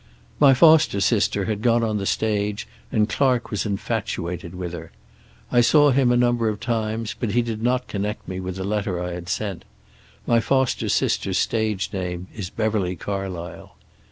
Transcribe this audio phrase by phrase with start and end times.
[0.39, 4.91] "My foster sister had gone on the stage, and Clark was infatuated with her.
[5.51, 8.63] I saw him a number of times, but he did not connect me with the
[8.63, 9.63] letter I had sent.
[10.25, 13.75] My foster sister's stage name is Beverly Carlysle.